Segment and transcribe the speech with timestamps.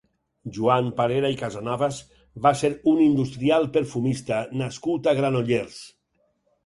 [0.53, 1.99] Joan Parera i Casanovas
[2.45, 5.79] va ser un industrial perfumista nascut a Granollers.